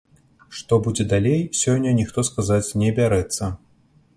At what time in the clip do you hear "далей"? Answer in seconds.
1.11-1.37